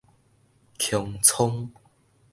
[0.79, 1.69] 穹蒼